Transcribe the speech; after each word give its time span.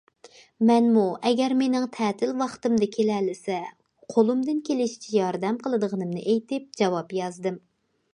مەنمۇ 0.67 1.01
ئەگەر 1.29 1.53
مېنىڭ 1.57 1.83
تەتىل 1.97 2.31
ۋاقتىمدا 2.39 2.87
كېلەلىسە 2.95 3.57
قولۇمدىن 4.15 4.63
كېلىشىچە 4.71 5.13
ياردەم 5.17 5.61
قىلىدىغىنىمنى 5.67 6.25
ئېيتىپ 6.25 6.67
جاۋاب 6.81 7.15
يازدىم. 7.19 7.61